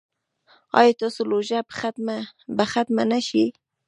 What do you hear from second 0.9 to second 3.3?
ستاسو لوږه به ختمه نه